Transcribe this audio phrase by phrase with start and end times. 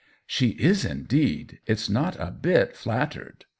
[0.25, 3.45] "She is indeed— it's not a bit flattered."